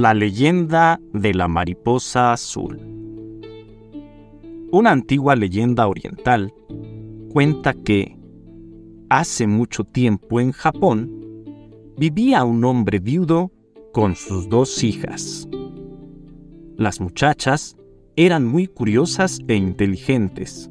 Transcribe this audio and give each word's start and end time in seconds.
La 0.00 0.14
leyenda 0.14 0.98
de 1.12 1.34
la 1.34 1.46
mariposa 1.46 2.32
azul. 2.32 2.80
Una 4.72 4.92
antigua 4.92 5.36
leyenda 5.36 5.86
oriental 5.88 6.54
cuenta 7.30 7.74
que, 7.74 8.16
hace 9.10 9.46
mucho 9.46 9.84
tiempo 9.84 10.40
en 10.40 10.52
Japón, 10.52 11.44
vivía 11.98 12.44
un 12.44 12.64
hombre 12.64 12.98
viudo 12.98 13.52
con 13.92 14.16
sus 14.16 14.48
dos 14.48 14.82
hijas. 14.82 15.46
Las 16.78 16.98
muchachas 16.98 17.76
eran 18.16 18.46
muy 18.46 18.68
curiosas 18.68 19.38
e 19.48 19.54
inteligentes 19.54 20.70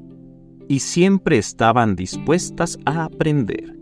y 0.67 0.79
siempre 0.79 1.37
estaban 1.37 1.95
dispuestas 1.95 2.79
a 2.83 3.03
aprender. 3.03 3.77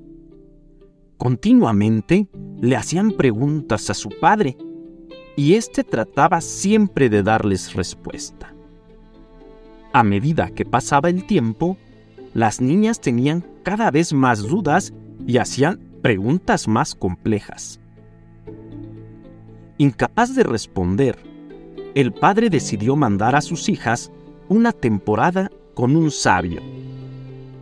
Continuamente 1.15 2.27
le 2.59 2.75
hacían 2.75 3.11
preguntas 3.11 3.89
a 3.89 3.93
su 3.93 4.09
padre 4.09 4.57
y 5.37 5.53
éste 5.53 5.83
trataba 5.83 6.41
siempre 6.41 7.09
de 7.09 7.21
darles 7.21 7.73
respuesta. 7.75 8.53
A 9.93 10.03
medida 10.03 10.49
que 10.49 10.65
pasaba 10.65 11.09
el 11.09 11.25
tiempo, 11.25 11.77
las 12.33 12.59
niñas 12.59 12.99
tenían 12.99 13.45
cada 13.63 13.91
vez 13.91 14.13
más 14.13 14.41
dudas 14.41 14.93
y 15.25 15.37
hacían 15.37 15.79
preguntas 16.01 16.67
más 16.67 16.95
complejas. 16.95 17.79
Incapaz 19.77 20.35
de 20.35 20.41
responder, 20.41 21.17
el 21.93 22.13
padre 22.13 22.49
decidió 22.49 22.95
mandar 22.95 23.35
a 23.35 23.41
sus 23.41 23.69
hijas 23.69 24.11
una 24.49 24.71
temporada 24.71 25.51
con 25.75 25.95
un 25.95 26.09
sabio, 26.09 26.61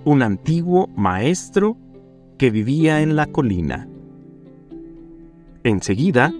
un 0.06 0.24
antiguo 0.24 0.88
maestro 0.96 1.76
que 2.38 2.52
vivía 2.52 3.02
en 3.02 3.18
la 3.18 3.26
colina. 3.26 3.90
Enseguida, 5.64 6.34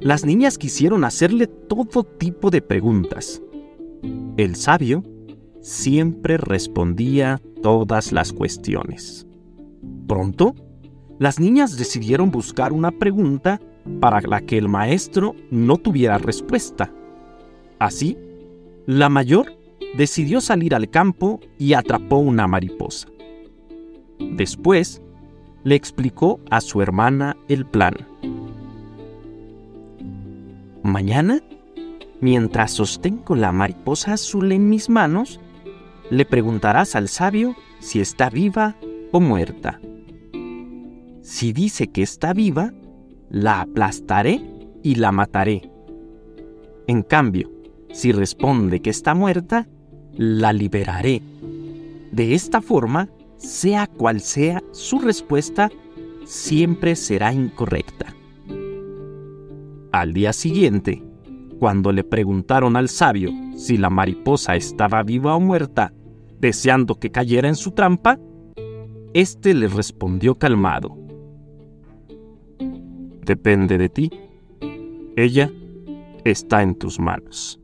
las 0.00 0.24
niñas 0.24 0.58
quisieron 0.58 1.04
hacerle 1.04 1.46
todo 1.46 2.04
tipo 2.04 2.50
de 2.50 2.62
preguntas. 2.62 3.42
El 4.36 4.56
sabio 4.56 5.02
siempre 5.60 6.36
respondía 6.36 7.40
todas 7.62 8.12
las 8.12 8.32
cuestiones. 8.32 9.26
Pronto, 10.06 10.54
las 11.18 11.40
niñas 11.40 11.76
decidieron 11.76 12.30
buscar 12.30 12.72
una 12.72 12.90
pregunta 12.90 13.60
para 14.00 14.20
la 14.20 14.40
que 14.42 14.58
el 14.58 14.68
maestro 14.68 15.34
no 15.50 15.78
tuviera 15.78 16.18
respuesta. 16.18 16.92
Así, 17.78 18.18
la 18.86 19.08
mayor 19.08 19.52
decidió 19.96 20.40
salir 20.40 20.74
al 20.74 20.90
campo 20.90 21.40
y 21.58 21.72
atrapó 21.72 22.18
una 22.18 22.46
mariposa. 22.46 23.08
Después, 24.18 25.02
le 25.64 25.74
explicó 25.74 26.38
a 26.50 26.60
su 26.60 26.80
hermana 26.82 27.36
el 27.48 27.66
plan. 27.66 27.94
Mañana, 30.86 31.42
mientras 32.20 32.70
sostengo 32.70 33.34
la 33.34 33.50
mariposa 33.50 34.12
azul 34.12 34.52
en 34.52 34.68
mis 34.68 34.88
manos, 34.88 35.40
le 36.10 36.24
preguntarás 36.24 36.94
al 36.94 37.08
sabio 37.08 37.56
si 37.80 38.00
está 38.00 38.30
viva 38.30 38.76
o 39.10 39.18
muerta. 39.18 39.80
Si 41.22 41.52
dice 41.52 41.88
que 41.88 42.02
está 42.02 42.32
viva, 42.32 42.72
la 43.30 43.62
aplastaré 43.62 44.40
y 44.84 44.94
la 44.94 45.10
mataré. 45.10 45.68
En 46.86 47.02
cambio, 47.02 47.50
si 47.90 48.12
responde 48.12 48.80
que 48.80 48.90
está 48.90 49.12
muerta, 49.12 49.66
la 50.12 50.52
liberaré. 50.52 51.20
De 52.12 52.32
esta 52.32 52.62
forma, 52.62 53.08
sea 53.38 53.88
cual 53.88 54.20
sea 54.20 54.62
su 54.70 55.00
respuesta, 55.00 55.68
siempre 56.24 56.94
será 56.94 57.32
incorrecta. 57.32 58.15
Al 59.96 60.12
día 60.12 60.34
siguiente, 60.34 61.02
cuando 61.58 61.90
le 61.90 62.04
preguntaron 62.04 62.76
al 62.76 62.90
sabio 62.90 63.30
si 63.56 63.78
la 63.78 63.88
mariposa 63.88 64.54
estaba 64.54 65.02
viva 65.02 65.34
o 65.34 65.40
muerta, 65.40 65.94
deseando 66.38 66.96
que 66.96 67.10
cayera 67.10 67.48
en 67.48 67.54
su 67.54 67.70
trampa, 67.70 68.20
éste 69.14 69.54
le 69.54 69.68
respondió 69.68 70.34
calmado. 70.34 70.98
Depende 73.24 73.78
de 73.78 73.88
ti. 73.88 74.10
Ella 75.16 75.50
está 76.26 76.62
en 76.62 76.74
tus 76.74 77.00
manos. 77.00 77.58